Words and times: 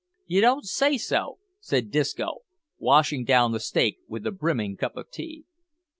"You 0.25 0.41
don't 0.41 0.65
say 0.65 0.97
so?" 0.97 1.37
said 1.59 1.91
Disco, 1.91 2.37
washing 2.79 3.23
down 3.23 3.51
the 3.51 3.59
steak 3.59 3.99
with 4.07 4.25
a 4.25 4.31
brimming 4.31 4.75
cup 4.75 4.97
of 4.97 5.11
tea. 5.11 5.45